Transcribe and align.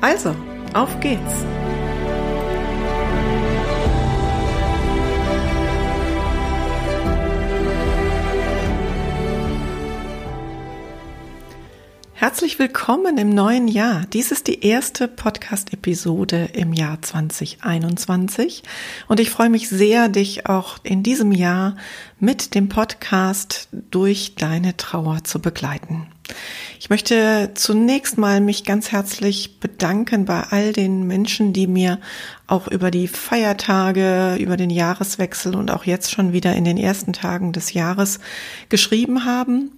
Also, 0.00 0.34
auf 0.74 1.00
geht's! 1.00 1.44
Herzlich 12.26 12.58
willkommen 12.58 13.18
im 13.18 13.30
neuen 13.30 13.68
Jahr. 13.68 14.04
Dies 14.12 14.32
ist 14.32 14.48
die 14.48 14.64
erste 14.66 15.06
Podcast-Episode 15.06 16.48
im 16.54 16.72
Jahr 16.72 17.00
2021 17.00 18.64
und 19.06 19.20
ich 19.20 19.30
freue 19.30 19.48
mich 19.48 19.68
sehr, 19.68 20.08
dich 20.08 20.46
auch 20.46 20.78
in 20.82 21.04
diesem 21.04 21.30
Jahr 21.30 21.76
mit 22.18 22.56
dem 22.56 22.68
Podcast 22.68 23.68
durch 23.92 24.34
deine 24.34 24.76
Trauer 24.76 25.22
zu 25.22 25.38
begleiten. 25.38 26.08
Ich 26.80 26.90
möchte 26.90 27.52
zunächst 27.54 28.18
mal 28.18 28.40
mich 28.40 28.64
ganz 28.64 28.90
herzlich 28.90 29.60
bedanken 29.60 30.24
bei 30.24 30.40
all 30.50 30.72
den 30.72 31.06
Menschen, 31.06 31.52
die 31.52 31.68
mir 31.68 32.00
auch 32.48 32.66
über 32.66 32.90
die 32.90 33.06
Feiertage, 33.06 34.34
über 34.40 34.56
den 34.56 34.70
Jahreswechsel 34.70 35.54
und 35.54 35.70
auch 35.70 35.84
jetzt 35.84 36.10
schon 36.10 36.32
wieder 36.32 36.56
in 36.56 36.64
den 36.64 36.76
ersten 36.76 37.12
Tagen 37.12 37.52
des 37.52 37.72
Jahres 37.72 38.18
geschrieben 38.68 39.24
haben 39.24 39.70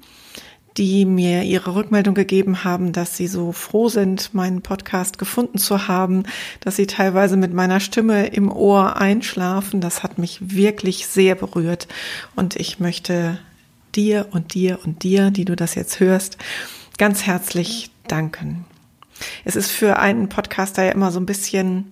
die 0.78 1.04
mir 1.04 1.42
ihre 1.42 1.74
Rückmeldung 1.74 2.14
gegeben 2.14 2.62
haben, 2.62 2.92
dass 2.92 3.16
sie 3.16 3.26
so 3.26 3.50
froh 3.50 3.88
sind, 3.88 4.32
meinen 4.32 4.62
Podcast 4.62 5.18
gefunden 5.18 5.58
zu 5.58 5.88
haben, 5.88 6.22
dass 6.60 6.76
sie 6.76 6.86
teilweise 6.86 7.36
mit 7.36 7.52
meiner 7.52 7.80
Stimme 7.80 8.28
im 8.28 8.50
Ohr 8.50 8.96
einschlafen. 8.96 9.80
Das 9.80 10.04
hat 10.04 10.18
mich 10.18 10.54
wirklich 10.54 11.08
sehr 11.08 11.34
berührt 11.34 11.88
und 12.36 12.54
ich 12.54 12.78
möchte 12.78 13.40
dir 13.96 14.28
und 14.30 14.54
dir 14.54 14.78
und 14.84 15.02
dir, 15.02 15.32
die 15.32 15.44
du 15.44 15.56
das 15.56 15.74
jetzt 15.74 15.98
hörst, 15.98 16.38
ganz 16.96 17.26
herzlich 17.26 17.90
danken. 18.06 18.64
Es 19.44 19.56
ist 19.56 19.72
für 19.72 19.98
einen 19.98 20.28
Podcaster 20.28 20.84
ja 20.84 20.92
immer 20.92 21.10
so 21.10 21.18
ein 21.18 21.26
bisschen 21.26 21.86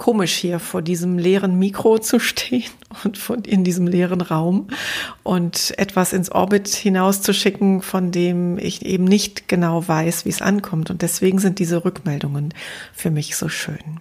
komisch 0.00 0.32
hier 0.32 0.60
vor 0.60 0.80
diesem 0.80 1.18
leeren 1.18 1.58
Mikro 1.58 1.98
zu 1.98 2.18
stehen 2.18 2.70
und 3.04 3.18
von, 3.18 3.44
in 3.44 3.64
diesem 3.64 3.86
leeren 3.86 4.22
Raum 4.22 4.68
und 5.22 5.74
etwas 5.76 6.14
ins 6.14 6.32
Orbit 6.32 6.68
hinauszuschicken, 6.68 7.82
von 7.82 8.10
dem 8.10 8.56
ich 8.56 8.84
eben 8.86 9.04
nicht 9.04 9.46
genau 9.46 9.86
weiß, 9.86 10.24
wie 10.24 10.30
es 10.30 10.40
ankommt. 10.40 10.90
Und 10.90 11.02
deswegen 11.02 11.38
sind 11.38 11.58
diese 11.58 11.84
Rückmeldungen 11.84 12.54
für 12.94 13.10
mich 13.10 13.36
so 13.36 13.50
schön. 13.50 14.00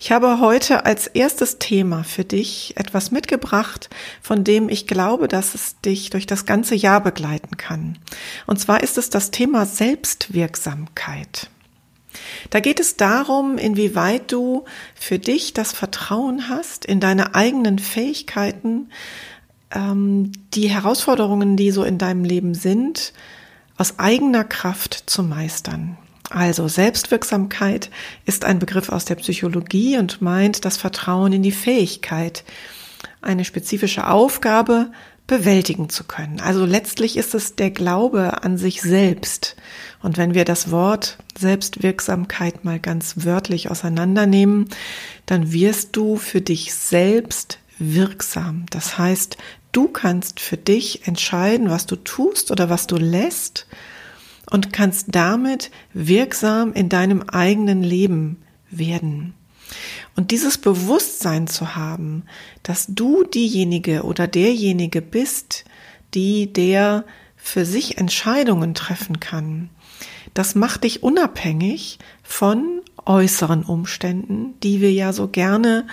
Ich 0.00 0.12
habe 0.12 0.38
heute 0.40 0.84
als 0.84 1.06
erstes 1.06 1.58
Thema 1.58 2.04
für 2.04 2.24
dich 2.24 2.74
etwas 2.76 3.10
mitgebracht, 3.10 3.88
von 4.20 4.44
dem 4.44 4.68
ich 4.68 4.86
glaube, 4.86 5.28
dass 5.28 5.54
es 5.54 5.80
dich 5.80 6.10
durch 6.10 6.26
das 6.26 6.44
ganze 6.44 6.74
Jahr 6.74 7.00
begleiten 7.02 7.56
kann. 7.56 7.96
Und 8.46 8.60
zwar 8.60 8.82
ist 8.82 8.98
es 8.98 9.08
das 9.08 9.30
Thema 9.30 9.64
Selbstwirksamkeit. 9.64 11.48
Da 12.50 12.60
geht 12.60 12.80
es 12.80 12.96
darum, 12.96 13.58
inwieweit 13.58 14.32
du 14.32 14.64
für 14.94 15.18
dich 15.18 15.52
das 15.52 15.72
Vertrauen 15.72 16.48
hast 16.48 16.84
in 16.84 17.00
deine 17.00 17.34
eigenen 17.34 17.78
Fähigkeiten, 17.78 18.90
ähm, 19.70 20.32
die 20.54 20.68
Herausforderungen, 20.68 21.56
die 21.56 21.70
so 21.70 21.84
in 21.84 21.98
deinem 21.98 22.24
Leben 22.24 22.54
sind, 22.54 23.12
aus 23.76 23.98
eigener 23.98 24.44
Kraft 24.44 25.04
zu 25.06 25.22
meistern. 25.22 25.96
Also 26.30 26.68
Selbstwirksamkeit 26.68 27.90
ist 28.24 28.44
ein 28.44 28.58
Begriff 28.58 28.88
aus 28.88 29.04
der 29.04 29.16
Psychologie 29.16 29.98
und 29.98 30.22
meint 30.22 30.64
das 30.64 30.76
Vertrauen 30.76 31.32
in 31.32 31.42
die 31.42 31.52
Fähigkeit, 31.52 32.44
eine 33.20 33.44
spezifische 33.44 34.08
Aufgabe 34.08 34.90
bewältigen 35.32 35.88
zu 35.88 36.04
können. 36.04 36.40
Also 36.40 36.66
letztlich 36.66 37.16
ist 37.16 37.34
es 37.34 37.56
der 37.56 37.70
Glaube 37.70 38.42
an 38.44 38.58
sich 38.58 38.82
selbst. 38.82 39.56
Und 40.02 40.18
wenn 40.18 40.34
wir 40.34 40.44
das 40.44 40.70
Wort 40.70 41.16
Selbstwirksamkeit 41.38 42.66
mal 42.66 42.78
ganz 42.78 43.24
wörtlich 43.24 43.70
auseinandernehmen, 43.70 44.68
dann 45.24 45.50
wirst 45.50 45.96
du 45.96 46.16
für 46.16 46.42
dich 46.42 46.74
selbst 46.74 47.60
wirksam. 47.78 48.66
Das 48.68 48.98
heißt, 48.98 49.38
du 49.72 49.88
kannst 49.88 50.38
für 50.38 50.58
dich 50.58 51.06
entscheiden, 51.06 51.70
was 51.70 51.86
du 51.86 51.96
tust 51.96 52.50
oder 52.50 52.68
was 52.68 52.86
du 52.86 52.96
lässt 52.96 53.66
und 54.50 54.70
kannst 54.70 55.06
damit 55.12 55.70
wirksam 55.94 56.74
in 56.74 56.90
deinem 56.90 57.22
eigenen 57.22 57.82
Leben 57.82 58.42
werden. 58.70 59.32
Und 60.14 60.30
dieses 60.30 60.58
Bewusstsein 60.58 61.46
zu 61.46 61.74
haben, 61.74 62.24
dass 62.62 62.86
du 62.88 63.24
diejenige 63.24 64.02
oder 64.02 64.26
derjenige 64.26 65.00
bist, 65.00 65.64
die 66.14 66.52
der 66.52 67.04
für 67.36 67.64
sich 67.64 67.98
Entscheidungen 67.98 68.74
treffen 68.74 69.20
kann, 69.20 69.70
das 70.34 70.54
macht 70.54 70.84
dich 70.84 71.02
unabhängig 71.02 71.98
von 72.22 72.80
äußeren 73.04 73.64
Umständen, 73.64 74.54
die 74.62 74.80
wir 74.80 74.92
ja 74.92 75.12
so 75.12 75.28
gerne 75.28 75.86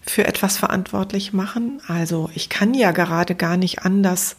für 0.00 0.26
etwas 0.26 0.56
verantwortlich 0.56 1.32
machen. 1.32 1.80
Also 1.86 2.30
ich 2.34 2.48
kann 2.48 2.74
ja 2.74 2.92
gerade 2.92 3.34
gar 3.34 3.56
nicht 3.56 3.80
anders 3.80 4.36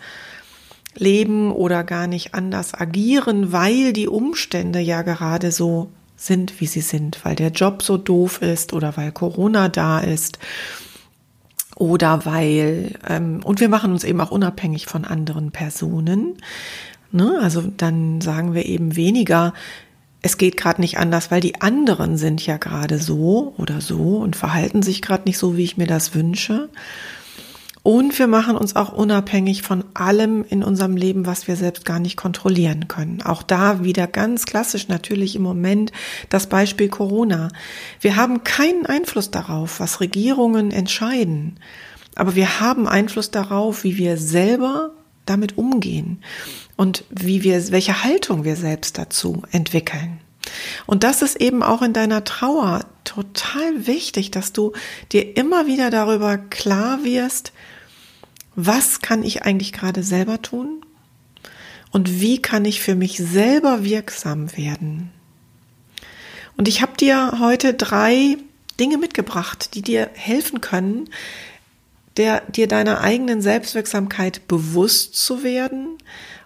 leben 0.95 1.51
oder 1.51 1.83
gar 1.83 2.07
nicht 2.07 2.33
anders 2.33 2.73
agieren, 2.73 3.51
weil 3.51 3.93
die 3.93 4.07
Umstände 4.07 4.79
ja 4.79 5.01
gerade 5.01 5.51
so 5.51 5.91
sind, 6.21 6.61
wie 6.61 6.67
sie 6.67 6.81
sind, 6.81 7.23
weil 7.25 7.35
der 7.35 7.49
Job 7.49 7.81
so 7.81 7.97
doof 7.97 8.41
ist 8.41 8.73
oder 8.73 8.95
weil 8.95 9.11
Corona 9.11 9.69
da 9.69 9.99
ist 9.99 10.39
oder 11.75 12.25
weil, 12.25 12.93
ähm, 13.07 13.41
und 13.43 13.59
wir 13.59 13.69
machen 13.69 13.91
uns 13.91 14.03
eben 14.03 14.21
auch 14.21 14.31
unabhängig 14.31 14.85
von 14.85 15.03
anderen 15.03 15.51
Personen. 15.51 16.37
Ne? 17.11 17.39
Also 17.41 17.63
dann 17.75 18.21
sagen 18.21 18.53
wir 18.53 18.65
eben 18.65 18.95
weniger, 18.95 19.53
es 20.21 20.37
geht 20.37 20.57
gerade 20.57 20.79
nicht 20.79 20.99
anders, 20.99 21.31
weil 21.31 21.41
die 21.41 21.59
anderen 21.61 22.17
sind 22.17 22.45
ja 22.45 22.57
gerade 22.57 22.99
so 22.99 23.55
oder 23.57 23.81
so 23.81 24.17
und 24.17 24.35
verhalten 24.35 24.83
sich 24.83 25.01
gerade 25.01 25.23
nicht 25.25 25.39
so, 25.39 25.57
wie 25.57 25.63
ich 25.63 25.77
mir 25.77 25.87
das 25.87 26.13
wünsche. 26.13 26.69
Und 27.83 28.19
wir 28.19 28.27
machen 28.27 28.55
uns 28.55 28.75
auch 28.75 28.93
unabhängig 28.93 29.63
von 29.63 29.83
allem 29.95 30.45
in 30.47 30.63
unserem 30.63 30.95
Leben, 30.95 31.25
was 31.25 31.47
wir 31.47 31.55
selbst 31.55 31.83
gar 31.83 31.99
nicht 31.99 32.15
kontrollieren 32.15 32.87
können. 32.87 33.23
Auch 33.23 33.41
da 33.41 33.83
wieder 33.83 34.05
ganz 34.05 34.45
klassisch 34.45 34.87
natürlich 34.87 35.35
im 35.35 35.41
Moment 35.41 35.91
das 36.29 36.47
Beispiel 36.47 36.89
Corona. 36.89 37.47
Wir 37.99 38.15
haben 38.15 38.43
keinen 38.43 38.85
Einfluss 38.85 39.31
darauf, 39.31 39.79
was 39.79 39.99
Regierungen 39.99 40.69
entscheiden. 40.69 41.59
Aber 42.13 42.35
wir 42.35 42.59
haben 42.59 42.87
Einfluss 42.87 43.31
darauf, 43.31 43.83
wie 43.83 43.97
wir 43.97 44.17
selber 44.17 44.91
damit 45.25 45.57
umgehen 45.57 46.21
und 46.75 47.03
wie 47.09 47.41
wir, 47.43 47.71
welche 47.71 48.03
Haltung 48.03 48.43
wir 48.43 48.57
selbst 48.57 48.99
dazu 48.99 49.41
entwickeln. 49.51 50.19
Und 50.85 51.03
das 51.03 51.21
ist 51.21 51.39
eben 51.39 51.63
auch 51.63 51.81
in 51.81 51.93
deiner 51.93 52.23
Trauer 52.23 52.81
total 53.05 53.87
wichtig, 53.87 54.31
dass 54.31 54.53
du 54.53 54.73
dir 55.11 55.37
immer 55.37 55.67
wieder 55.67 55.89
darüber 55.89 56.37
klar 56.37 57.03
wirst, 57.03 57.53
was 58.65 59.01
kann 59.01 59.23
ich 59.23 59.43
eigentlich 59.43 59.73
gerade 59.73 60.03
selber 60.03 60.41
tun 60.41 60.85
und 61.91 62.21
wie 62.21 62.41
kann 62.41 62.65
ich 62.65 62.81
für 62.81 62.95
mich 62.95 63.17
selber 63.17 63.83
wirksam 63.83 64.55
werden. 64.55 65.11
Und 66.57 66.67
ich 66.67 66.81
habe 66.81 66.95
dir 66.97 67.39
heute 67.39 67.73
drei 67.73 68.37
Dinge 68.79 68.97
mitgebracht, 68.97 69.75
die 69.75 69.81
dir 69.81 70.09
helfen 70.13 70.61
können, 70.61 71.09
der, 72.17 72.41
dir 72.41 72.67
deiner 72.67 73.01
eigenen 73.01 73.41
Selbstwirksamkeit 73.41 74.47
bewusst 74.47 75.15
zu 75.15 75.43
werden 75.43 75.97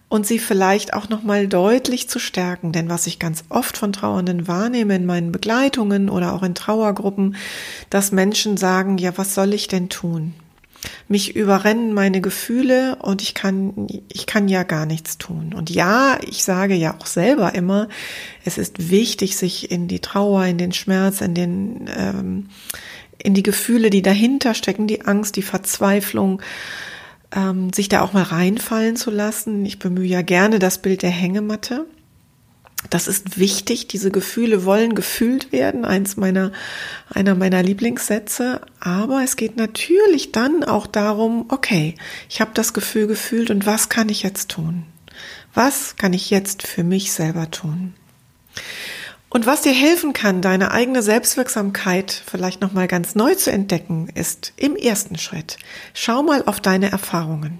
und 0.07 0.27
sie 0.27 0.39
vielleicht 0.39 0.93
auch 0.93 1.09
nochmal 1.09 1.47
deutlich 1.47 2.07
zu 2.07 2.19
stärken. 2.19 2.71
Denn 2.71 2.89
was 2.89 3.07
ich 3.07 3.19
ganz 3.19 3.43
oft 3.49 3.77
von 3.77 3.91
Trauernden 3.91 4.47
wahrnehme 4.47 4.95
in 4.95 5.05
meinen 5.05 5.31
Begleitungen 5.31 6.09
oder 6.09 6.33
auch 6.33 6.43
in 6.43 6.55
Trauergruppen, 6.55 7.35
dass 7.89 8.11
Menschen 8.11 8.57
sagen, 8.57 8.97
ja, 8.97 9.17
was 9.17 9.33
soll 9.33 9.53
ich 9.53 9.67
denn 9.67 9.89
tun? 9.89 10.33
Mich 11.07 11.35
überrennen 11.35 11.93
meine 11.93 12.21
Gefühle 12.21 12.97
und 13.01 13.21
ich 13.21 13.33
kann, 13.33 13.87
ich 14.11 14.25
kann 14.25 14.47
ja 14.47 14.63
gar 14.63 14.85
nichts 14.85 15.17
tun. 15.17 15.53
Und 15.55 15.69
ja, 15.69 16.17
ich 16.27 16.43
sage 16.43 16.75
ja 16.75 16.95
auch 16.99 17.05
selber 17.05 17.55
immer, 17.55 17.87
es 18.43 18.57
ist 18.57 18.89
wichtig, 18.89 19.37
sich 19.37 19.71
in 19.71 19.87
die 19.87 19.99
Trauer, 19.99 20.45
in 20.45 20.57
den 20.57 20.71
Schmerz, 20.71 21.21
in 21.21 21.33
den, 21.33 21.89
ähm, 21.95 22.49
in 23.17 23.33
die 23.33 23.43
Gefühle, 23.43 23.89
die 23.89 24.01
dahinter 24.01 24.53
stecken, 24.53 24.87
die 24.87 25.05
Angst, 25.05 25.35
die 25.35 25.41
Verzweiflung, 25.41 26.41
ähm, 27.35 27.73
sich 27.73 27.89
da 27.89 28.01
auch 28.01 28.13
mal 28.13 28.23
reinfallen 28.23 28.95
zu 28.95 29.11
lassen. 29.11 29.65
Ich 29.65 29.79
bemühe 29.79 30.07
ja 30.07 30.21
gerne 30.21 30.59
das 30.59 30.79
Bild 30.79 31.01
der 31.01 31.11
Hängematte. 31.11 31.85
Das 32.95 33.09
ist 33.09 33.37
wichtig. 33.37 33.89
Diese 33.89 34.09
Gefühle 34.09 34.63
wollen 34.63 34.95
gefühlt 34.95 35.51
werden. 35.51 35.83
Eins 35.83 36.15
meiner, 36.15 36.53
einer 37.13 37.35
meiner 37.35 37.61
Lieblingssätze. 37.61 38.61
Aber 38.79 39.21
es 39.21 39.35
geht 39.35 39.57
natürlich 39.57 40.31
dann 40.31 40.63
auch 40.63 40.87
darum, 40.87 41.43
okay, 41.49 41.95
ich 42.29 42.39
habe 42.39 42.51
das 42.53 42.73
Gefühl 42.73 43.07
gefühlt 43.07 43.51
und 43.51 43.65
was 43.65 43.89
kann 43.89 44.07
ich 44.07 44.23
jetzt 44.23 44.47
tun? 44.47 44.85
Was 45.53 45.97
kann 45.97 46.13
ich 46.13 46.29
jetzt 46.29 46.65
für 46.65 46.85
mich 46.85 47.11
selber 47.11 47.51
tun? 47.51 47.95
Und 49.27 49.45
was 49.45 49.63
dir 49.63 49.73
helfen 49.73 50.13
kann, 50.13 50.41
deine 50.41 50.71
eigene 50.71 51.01
Selbstwirksamkeit 51.01 52.23
vielleicht 52.25 52.61
nochmal 52.61 52.87
ganz 52.87 53.13
neu 53.13 53.35
zu 53.35 53.51
entdecken, 53.51 54.07
ist 54.15 54.53
im 54.55 54.77
ersten 54.77 55.17
Schritt. 55.17 55.57
Schau 55.93 56.23
mal 56.23 56.43
auf 56.45 56.61
deine 56.61 56.93
Erfahrungen. 56.93 57.59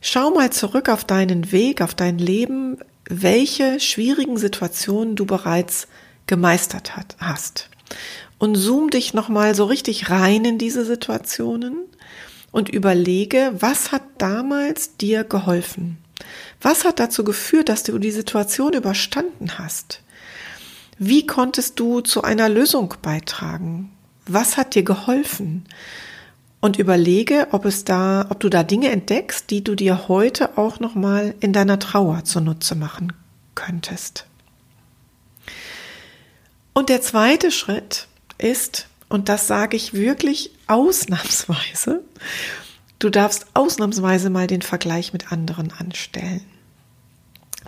Schau 0.00 0.30
mal 0.30 0.50
zurück 0.50 0.88
auf 0.88 1.04
deinen 1.04 1.50
Weg, 1.50 1.80
auf 1.80 1.96
dein 1.96 2.18
Leben, 2.18 2.78
welche 3.20 3.80
schwierigen 3.80 4.36
Situationen 4.36 5.16
du 5.16 5.26
bereits 5.26 5.88
gemeistert 6.26 6.96
hat, 6.96 7.16
hast. 7.18 7.68
Und 8.38 8.54
zoom 8.54 8.90
dich 8.90 9.14
nochmal 9.14 9.54
so 9.54 9.64
richtig 9.64 10.10
rein 10.10 10.44
in 10.44 10.58
diese 10.58 10.84
Situationen 10.84 11.78
und 12.50 12.68
überlege, 12.68 13.52
was 13.58 13.92
hat 13.92 14.02
damals 14.18 14.96
dir 14.96 15.24
geholfen? 15.24 15.98
Was 16.60 16.84
hat 16.84 17.00
dazu 17.00 17.24
geführt, 17.24 17.68
dass 17.68 17.82
du 17.82 17.98
die 17.98 18.10
Situation 18.10 18.72
überstanden 18.72 19.58
hast? 19.58 20.02
Wie 20.98 21.26
konntest 21.26 21.80
du 21.80 22.00
zu 22.00 22.22
einer 22.22 22.48
Lösung 22.48 22.94
beitragen? 23.02 23.90
Was 24.26 24.56
hat 24.56 24.74
dir 24.74 24.84
geholfen? 24.84 25.64
Und 26.62 26.78
überlege, 26.78 27.48
ob 27.50 27.64
es 27.64 27.82
da, 27.82 28.24
ob 28.30 28.38
du 28.38 28.48
da 28.48 28.62
Dinge 28.62 28.90
entdeckst, 28.90 29.50
die 29.50 29.64
du 29.64 29.74
dir 29.74 30.06
heute 30.06 30.56
auch 30.56 30.78
nochmal 30.78 31.34
in 31.40 31.52
deiner 31.52 31.80
Trauer 31.80 32.22
zunutze 32.22 32.76
machen 32.76 33.12
könntest. 33.56 34.26
Und 36.72 36.88
der 36.88 37.02
zweite 37.02 37.50
Schritt 37.50 38.06
ist, 38.38 38.86
und 39.08 39.28
das 39.28 39.48
sage 39.48 39.76
ich 39.76 39.92
wirklich 39.92 40.52
ausnahmsweise, 40.68 42.04
du 43.00 43.10
darfst 43.10 43.46
ausnahmsweise 43.54 44.30
mal 44.30 44.46
den 44.46 44.62
Vergleich 44.62 45.12
mit 45.12 45.32
anderen 45.32 45.72
anstellen. 45.72 46.44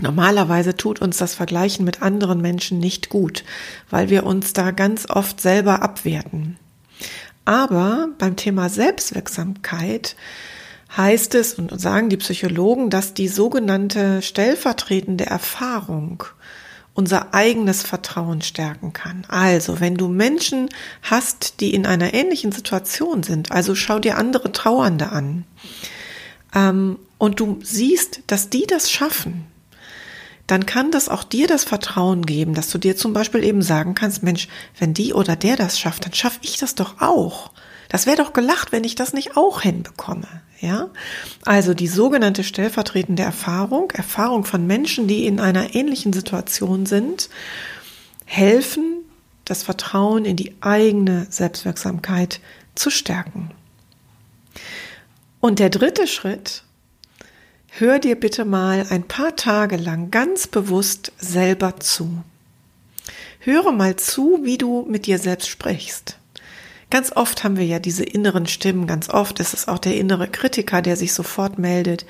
Normalerweise 0.00 0.76
tut 0.76 1.00
uns 1.00 1.18
das 1.18 1.34
Vergleichen 1.34 1.84
mit 1.84 2.00
anderen 2.00 2.40
Menschen 2.40 2.78
nicht 2.78 3.08
gut, 3.08 3.44
weil 3.90 4.08
wir 4.08 4.24
uns 4.24 4.52
da 4.52 4.70
ganz 4.70 5.10
oft 5.10 5.40
selber 5.40 5.82
abwerten. 5.82 6.58
Aber 7.44 8.08
beim 8.18 8.36
Thema 8.36 8.68
Selbstwirksamkeit 8.68 10.16
heißt 10.96 11.34
es 11.34 11.54
und 11.54 11.78
sagen 11.80 12.08
die 12.08 12.16
Psychologen, 12.16 12.90
dass 12.90 13.14
die 13.14 13.28
sogenannte 13.28 14.22
stellvertretende 14.22 15.26
Erfahrung 15.26 16.24
unser 16.94 17.34
eigenes 17.34 17.82
Vertrauen 17.82 18.40
stärken 18.40 18.92
kann. 18.92 19.24
Also, 19.28 19.80
wenn 19.80 19.96
du 19.96 20.08
Menschen 20.08 20.68
hast, 21.02 21.60
die 21.60 21.74
in 21.74 21.86
einer 21.86 22.14
ähnlichen 22.14 22.52
Situation 22.52 23.24
sind, 23.24 23.50
also 23.50 23.74
schau 23.74 23.98
dir 23.98 24.16
andere 24.16 24.52
Trauernde 24.52 25.10
an, 25.10 25.44
ähm, 26.54 26.98
und 27.18 27.40
du 27.40 27.58
siehst, 27.62 28.20
dass 28.26 28.48
die 28.48 28.66
das 28.66 28.90
schaffen, 28.90 29.46
dann 30.46 30.66
kann 30.66 30.90
das 30.90 31.08
auch 31.08 31.24
dir 31.24 31.46
das 31.46 31.64
Vertrauen 31.64 32.26
geben, 32.26 32.54
dass 32.54 32.68
du 32.70 32.78
dir 32.78 32.96
zum 32.96 33.12
Beispiel 33.12 33.44
eben 33.44 33.62
sagen 33.62 33.94
kannst, 33.94 34.22
Mensch, 34.22 34.48
wenn 34.78 34.92
die 34.92 35.14
oder 35.14 35.36
der 35.36 35.56
das 35.56 35.78
schafft, 35.78 36.04
dann 36.04 36.12
schaffe 36.12 36.40
ich 36.42 36.58
das 36.58 36.74
doch 36.74 37.00
auch. 37.00 37.50
Das 37.88 38.06
wäre 38.06 38.16
doch 38.16 38.32
gelacht, 38.32 38.72
wenn 38.72 38.84
ich 38.84 38.94
das 38.94 39.12
nicht 39.12 39.36
auch 39.36 39.62
hinbekomme. 39.62 40.26
Ja, 40.60 40.88
also 41.44 41.74
die 41.74 41.88
sogenannte 41.88 42.42
stellvertretende 42.42 43.22
Erfahrung, 43.22 43.90
Erfahrung 43.90 44.44
von 44.44 44.66
Menschen, 44.66 45.06
die 45.06 45.26
in 45.26 45.38
einer 45.38 45.74
ähnlichen 45.74 46.12
Situation 46.12 46.86
sind, 46.86 47.28
helfen, 48.24 49.04
das 49.44 49.62
Vertrauen 49.62 50.24
in 50.24 50.36
die 50.36 50.54
eigene 50.60 51.26
Selbstwirksamkeit 51.28 52.40
zu 52.74 52.90
stärken. 52.90 53.50
Und 55.40 55.58
der 55.58 55.70
dritte 55.70 56.06
Schritt 56.06 56.63
hör 57.78 57.98
dir 57.98 58.14
bitte 58.14 58.44
mal 58.44 58.86
ein 58.90 59.02
paar 59.02 59.34
Tage 59.34 59.76
lang 59.76 60.12
ganz 60.12 60.46
bewusst 60.46 61.10
selber 61.18 61.80
zu. 61.80 62.22
Höre 63.40 63.72
mal 63.72 63.96
zu, 63.96 64.40
wie 64.44 64.58
du 64.58 64.86
mit 64.88 65.06
dir 65.06 65.18
selbst 65.18 65.48
sprichst. 65.48 66.16
Ganz 66.90 67.10
oft 67.16 67.42
haben 67.42 67.56
wir 67.56 67.66
ja 67.66 67.80
diese 67.80 68.04
inneren 68.04 68.46
Stimmen, 68.46 68.86
ganz 68.86 69.10
oft 69.10 69.40
ist 69.40 69.54
es 69.54 69.66
auch 69.66 69.80
der 69.80 69.96
innere 69.96 70.28
Kritiker, 70.28 70.82
der 70.82 70.96
sich 70.96 71.12
sofort 71.12 71.58
meldet, 71.58 72.06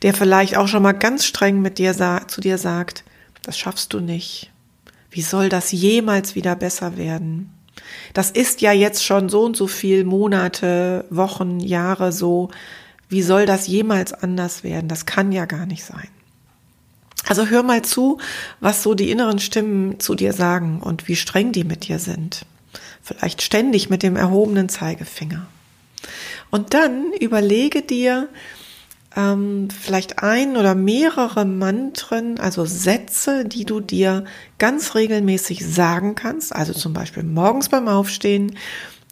der 0.00 0.14
vielleicht 0.14 0.56
auch 0.56 0.66
schon 0.66 0.82
mal 0.82 0.92
ganz 0.92 1.26
streng 1.26 1.60
mit 1.60 1.76
dir 1.76 1.94
zu 2.26 2.40
dir 2.40 2.56
sagt, 2.56 3.04
das 3.42 3.58
schaffst 3.58 3.92
du 3.92 4.00
nicht. 4.00 4.50
Wie 5.10 5.20
soll 5.20 5.50
das 5.50 5.72
jemals 5.72 6.34
wieder 6.34 6.56
besser 6.56 6.96
werden? 6.96 7.52
Das 8.14 8.30
ist 8.30 8.62
ja 8.62 8.72
jetzt 8.72 9.04
schon 9.04 9.28
so 9.28 9.44
und 9.44 9.58
so 9.58 9.66
viel 9.66 10.04
Monate, 10.04 11.04
Wochen, 11.10 11.60
Jahre 11.60 12.12
so. 12.12 12.50
Wie 13.12 13.22
soll 13.22 13.44
das 13.44 13.66
jemals 13.66 14.14
anders 14.14 14.64
werden? 14.64 14.88
Das 14.88 15.04
kann 15.04 15.32
ja 15.32 15.44
gar 15.44 15.66
nicht 15.66 15.84
sein. 15.84 16.08
Also 17.28 17.46
hör 17.46 17.62
mal 17.62 17.82
zu, 17.82 18.18
was 18.60 18.82
so 18.82 18.94
die 18.94 19.10
inneren 19.10 19.38
Stimmen 19.38 20.00
zu 20.00 20.14
dir 20.14 20.32
sagen 20.32 20.80
und 20.80 21.08
wie 21.08 21.16
streng 21.16 21.52
die 21.52 21.64
mit 21.64 21.88
dir 21.88 21.98
sind. 21.98 22.46
Vielleicht 23.02 23.42
ständig 23.42 23.90
mit 23.90 24.02
dem 24.02 24.16
erhobenen 24.16 24.70
Zeigefinger. 24.70 25.46
Und 26.50 26.72
dann 26.72 27.12
überlege 27.12 27.82
dir 27.82 28.30
ähm, 29.14 29.68
vielleicht 29.68 30.22
ein 30.22 30.56
oder 30.56 30.74
mehrere 30.74 31.44
Mantren, 31.44 32.40
also 32.40 32.64
Sätze, 32.64 33.44
die 33.44 33.66
du 33.66 33.80
dir 33.80 34.24
ganz 34.56 34.94
regelmäßig 34.94 35.66
sagen 35.66 36.14
kannst. 36.14 36.54
Also 36.54 36.72
zum 36.72 36.94
Beispiel 36.94 37.24
morgens 37.24 37.68
beim 37.68 37.88
Aufstehen, 37.88 38.56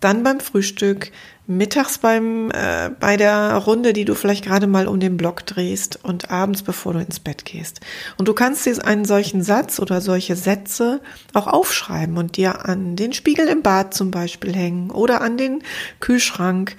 dann 0.01 0.23
beim 0.23 0.41
Frühstück, 0.41 1.13
mittags 1.47 1.99
beim 1.99 2.51
äh, 2.53 2.91
bei 3.01 3.17
der 3.17 3.55
Runde, 3.57 3.93
die 3.93 4.05
du 4.05 4.15
vielleicht 4.15 4.45
gerade 4.45 4.67
mal 4.67 4.87
um 4.87 5.01
den 5.01 5.17
Block 5.17 5.45
drehst 5.47 5.99
und 6.03 6.31
abends, 6.31 6.63
bevor 6.63 6.93
du 6.93 7.01
ins 7.01 7.21
Bett 7.21 7.45
gehst. 7.45 7.81
Und 8.17 8.29
du 8.29 8.35
kannst 8.35 8.65
dir 8.67 8.85
einen 8.85 9.05
solchen 9.05 9.43
Satz 9.43 9.81
oder 9.81 10.01
solche 10.01 10.37
Sätze 10.37 11.01
auch 11.35 11.47
aufschreiben 11.47 12.17
und 12.17 12.37
dir 12.37 12.67
an 12.67 12.97
den 12.97 13.13
Spiegel 13.13 13.49
im 13.49 13.63
Bad 13.63 13.95
zum 13.95 14.11
Beispiel 14.11 14.55
hängen 14.55 14.91
oder 14.91 15.21
an 15.21 15.37
den 15.37 15.63
Kühlschrank 15.99 16.77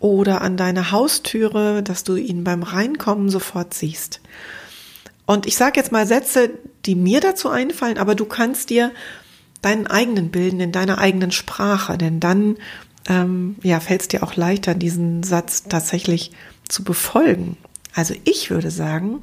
oder 0.00 0.40
an 0.40 0.56
deine 0.56 0.90
Haustüre, 0.90 1.82
dass 1.82 2.04
du 2.04 2.16
ihn 2.16 2.42
beim 2.42 2.62
Reinkommen 2.62 3.28
sofort 3.28 3.74
siehst. 3.74 4.20
Und 5.24 5.46
ich 5.46 5.56
sage 5.56 5.78
jetzt 5.78 5.92
mal 5.92 6.06
Sätze, 6.08 6.50
die 6.86 6.96
mir 6.96 7.20
dazu 7.20 7.48
einfallen, 7.48 7.98
aber 7.98 8.16
du 8.16 8.24
kannst 8.24 8.70
dir 8.70 8.90
deinen 9.62 9.86
eigenen 9.86 10.30
bilden 10.30 10.60
in 10.60 10.72
deiner 10.72 10.98
eigenen 10.98 11.32
Sprache, 11.32 11.98
denn 11.98 12.20
dann 12.20 12.56
ähm, 13.08 13.56
ja, 13.62 13.80
fällt 13.80 14.02
es 14.02 14.08
dir 14.08 14.22
auch 14.22 14.36
leichter, 14.36 14.74
diesen 14.74 15.22
Satz 15.22 15.64
tatsächlich 15.64 16.32
zu 16.68 16.84
befolgen. 16.84 17.56
Also 17.94 18.14
ich 18.24 18.50
würde 18.50 18.70
sagen, 18.70 19.20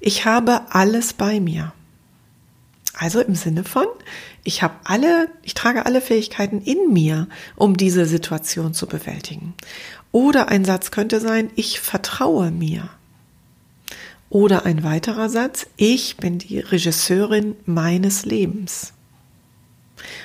ich 0.00 0.24
habe 0.24 0.62
alles 0.70 1.12
bei 1.12 1.40
mir. 1.40 1.72
Also 2.94 3.20
im 3.20 3.36
Sinne 3.36 3.62
von, 3.62 3.86
ich 4.42 4.62
habe 4.62 4.74
alle, 4.82 5.28
ich 5.42 5.54
trage 5.54 5.86
alle 5.86 6.00
Fähigkeiten 6.00 6.60
in 6.60 6.92
mir, 6.92 7.28
um 7.54 7.76
diese 7.76 8.06
Situation 8.06 8.74
zu 8.74 8.86
bewältigen. 8.86 9.54
Oder 10.10 10.48
ein 10.48 10.64
Satz 10.64 10.90
könnte 10.90 11.20
sein, 11.20 11.50
ich 11.54 11.80
vertraue 11.80 12.50
mir. 12.50 12.88
Oder 14.30 14.66
ein 14.66 14.82
weiterer 14.82 15.28
Satz, 15.28 15.66
ich 15.76 16.16
bin 16.16 16.38
die 16.38 16.58
Regisseurin 16.58 17.54
meines 17.66 18.24
Lebens. 18.26 18.94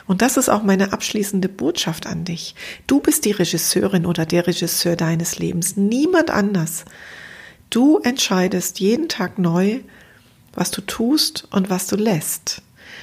Und 0.08 0.22
das 0.22 0.38
ist 0.38 0.50
auch 0.50 0.64
meine 0.64 0.94
abschließende 0.94 1.50
Botschaft 1.50 2.08
an 2.08 2.26
dich. 2.26 2.56
Du 2.88 3.00
bist 3.00 3.26
die 3.26 3.32
Regisseurin 3.32 4.06
oder 4.06 4.26
der 4.26 4.48
Regisseur 4.48 4.96
deines 4.96 5.40
Lebens, 5.40 5.78
niemand 5.78 6.30
anders. 6.32 6.86
Du 7.70 8.00
entscheidest 8.00 8.80
jeden 8.80 9.10
Tag 9.10 9.40
neu, 9.40 9.80
was 10.54 10.72
du 10.72 10.82
tust 10.82 11.48
und 11.52 11.70
was 11.70 11.88
du 11.88 11.96
lässt. 11.96 12.62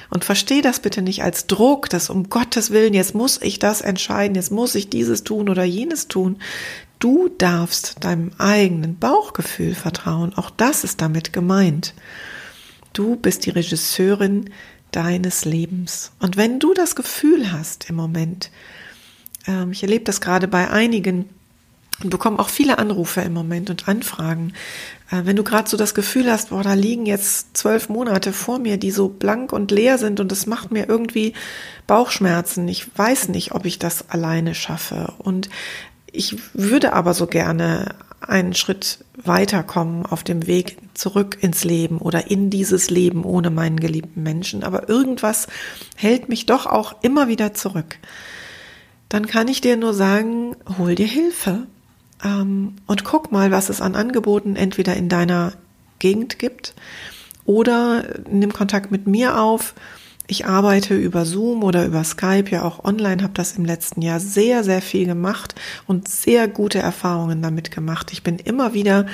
Und 0.09 0.25
versteh 0.25 0.61
das 0.61 0.79
bitte 0.79 1.01
nicht 1.01 1.23
als 1.23 1.47
Druck, 1.47 1.89
dass 1.89 2.09
um 2.09 2.29
Gottes 2.29 2.71
Willen, 2.71 2.93
jetzt 2.93 3.15
muss 3.15 3.41
ich 3.41 3.59
das 3.59 3.81
entscheiden, 3.81 4.35
jetzt 4.35 4.51
muss 4.51 4.75
ich 4.75 4.89
dieses 4.89 5.23
tun 5.23 5.49
oder 5.49 5.63
jenes 5.63 6.07
tun. 6.07 6.37
Du 6.99 7.29
darfst 7.29 8.03
deinem 8.03 8.31
eigenen 8.37 8.99
Bauchgefühl 8.99 9.73
vertrauen. 9.73 10.33
Auch 10.35 10.49
das 10.49 10.83
ist 10.83 11.01
damit 11.01 11.33
gemeint. 11.33 11.93
Du 12.93 13.15
bist 13.15 13.45
die 13.45 13.51
Regisseurin 13.51 14.49
deines 14.91 15.45
Lebens. 15.45 16.11
Und 16.19 16.37
wenn 16.37 16.59
du 16.59 16.73
das 16.73 16.95
Gefühl 16.95 17.51
hast 17.51 17.89
im 17.89 17.95
Moment, 17.95 18.51
ähm, 19.47 19.71
ich 19.71 19.83
erlebe 19.83 20.03
das 20.03 20.21
gerade 20.21 20.47
bei 20.47 20.69
einigen 20.69 21.29
und 22.03 22.09
bekomme 22.09 22.39
auch 22.39 22.49
viele 22.49 22.79
Anrufe 22.79 23.21
im 23.21 23.33
Moment 23.33 23.69
und 23.69 23.87
Anfragen, 23.87 24.53
äh, 25.11 25.21
wenn 25.25 25.35
du 25.35 25.43
gerade 25.43 25.69
so 25.69 25.77
das 25.77 25.93
Gefühl 25.93 26.31
hast, 26.31 26.49
boah, 26.49 26.63
da 26.63 26.73
liegen 26.73 27.05
jetzt 27.05 27.55
zwölf 27.55 27.89
Monate 27.89 28.33
vor 28.33 28.59
mir, 28.59 28.77
die 28.77 28.91
so 28.91 29.09
blank 29.09 29.53
und 29.53 29.71
leer 29.71 29.97
sind 29.97 30.19
und 30.19 30.31
es 30.31 30.45
macht 30.45 30.71
mir 30.71 30.89
irgendwie 30.89 31.33
Bauchschmerzen. 31.87 32.67
Ich 32.67 32.87
weiß 32.97 33.29
nicht, 33.29 33.53
ob 33.53 33.65
ich 33.65 33.79
das 33.79 34.09
alleine 34.09 34.55
schaffe. 34.55 35.13
Und 35.19 35.49
ich 36.11 36.37
würde 36.53 36.93
aber 36.93 37.13
so 37.13 37.27
gerne 37.27 37.95
einen 38.21 38.53
Schritt 38.53 39.03
weiterkommen 39.15 40.05
auf 40.05 40.23
dem 40.23 40.47
Weg 40.47 40.77
zurück 40.93 41.37
ins 41.41 41.63
Leben 41.63 41.97
oder 41.97 42.29
in 42.29 42.49
dieses 42.49 42.89
Leben 42.89 43.23
ohne 43.23 43.49
meinen 43.49 43.79
geliebten 43.79 44.23
Menschen, 44.23 44.63
aber 44.63 44.89
irgendwas 44.89 45.47
hält 45.95 46.29
mich 46.29 46.45
doch 46.45 46.65
auch 46.65 46.95
immer 47.01 47.27
wieder 47.27 47.53
zurück. 47.53 47.97
Dann 49.09 49.25
kann 49.27 49.47
ich 49.47 49.59
dir 49.59 49.75
nur 49.75 49.93
sagen, 49.93 50.55
hol 50.77 50.95
dir 50.95 51.07
Hilfe 51.07 51.67
ähm, 52.23 52.75
und 52.85 53.03
guck 53.03 53.31
mal, 53.31 53.51
was 53.51 53.69
es 53.69 53.81
an 53.81 53.95
Angeboten 53.95 54.55
entweder 54.55 54.95
in 54.95 55.09
deiner 55.09 55.53
Gegend 55.99 56.39
gibt 56.39 56.75
oder 57.45 58.03
nimm 58.29 58.53
Kontakt 58.53 58.91
mit 58.91 59.07
mir 59.07 59.39
auf 59.39 59.73
ich 60.31 60.45
arbeite 60.45 60.95
über 60.95 61.25
Zoom 61.25 61.61
oder 61.61 61.85
über 61.85 62.05
Skype, 62.05 62.49
ja 62.51 62.63
auch 62.63 62.85
online, 62.85 63.21
habe 63.21 63.33
das 63.33 63.57
im 63.57 63.65
letzten 63.65 64.01
Jahr 64.01 64.21
sehr, 64.21 64.63
sehr 64.63 64.81
viel 64.81 65.05
gemacht 65.05 65.55
und 65.87 66.07
sehr 66.07 66.47
gute 66.47 66.79
Erfahrungen 66.79 67.41
damit 67.41 67.69
gemacht. 67.69 68.13
Ich 68.13 68.23
bin 68.23 68.39
immer 68.39 68.73
wieder 68.73 69.07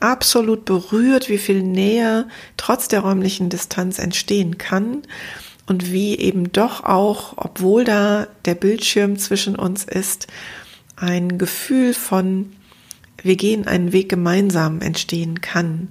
absolut 0.00 0.64
berührt, 0.64 1.28
wie 1.28 1.36
viel 1.36 1.62
Nähe 1.62 2.26
trotz 2.56 2.88
der 2.88 3.00
räumlichen 3.00 3.50
Distanz 3.50 3.98
entstehen 3.98 4.56
kann 4.56 5.02
und 5.66 5.92
wie 5.92 6.16
eben 6.16 6.52
doch 6.52 6.84
auch, 6.84 7.34
obwohl 7.36 7.84
da 7.84 8.26
der 8.46 8.54
Bildschirm 8.54 9.18
zwischen 9.18 9.56
uns 9.56 9.84
ist, 9.84 10.26
ein 10.96 11.36
Gefühl 11.36 11.92
von 11.92 12.50
wir 13.22 13.36
gehen 13.36 13.68
einen 13.68 13.92
Weg 13.92 14.08
gemeinsam 14.08 14.80
entstehen 14.80 15.42
kann 15.42 15.90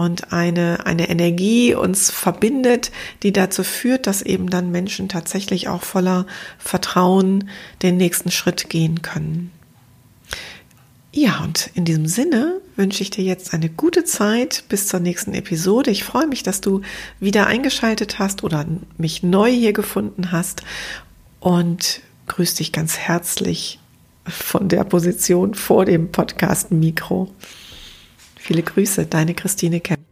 und 0.00 0.32
eine, 0.32 0.86
eine 0.86 1.10
Energie 1.10 1.74
uns 1.74 2.10
verbindet, 2.10 2.90
die 3.22 3.34
dazu 3.34 3.62
führt, 3.62 4.06
dass 4.06 4.22
eben 4.22 4.48
dann 4.48 4.70
Menschen 4.70 5.10
tatsächlich 5.10 5.68
auch 5.68 5.82
voller 5.82 6.26
Vertrauen 6.58 7.50
den 7.82 7.98
nächsten 7.98 8.30
Schritt 8.30 8.70
gehen 8.70 9.02
können. 9.02 9.50
Ja, 11.12 11.42
und 11.44 11.68
in 11.74 11.84
diesem 11.84 12.06
Sinne 12.06 12.62
wünsche 12.76 13.02
ich 13.02 13.10
dir 13.10 13.24
jetzt 13.24 13.52
eine 13.52 13.68
gute 13.68 14.04
Zeit 14.04 14.64
bis 14.70 14.88
zur 14.88 15.00
nächsten 15.00 15.34
Episode. 15.34 15.90
Ich 15.90 16.02
freue 16.02 16.26
mich, 16.26 16.42
dass 16.42 16.62
du 16.62 16.80
wieder 17.18 17.46
eingeschaltet 17.46 18.18
hast 18.18 18.42
oder 18.42 18.64
mich 18.96 19.22
neu 19.22 19.52
hier 19.52 19.74
gefunden 19.74 20.32
hast 20.32 20.62
und 21.40 22.00
grüße 22.26 22.56
dich 22.56 22.72
ganz 22.72 22.96
herzlich 22.96 23.80
von 24.24 24.70
der 24.70 24.84
Position 24.84 25.52
vor 25.52 25.84
dem 25.84 26.10
Podcast-Mikro. 26.10 27.28
Viele 28.50 28.64
Grüße, 28.64 29.06
deine 29.06 29.32
Christine 29.32 29.78
Kemp. 29.78 30.09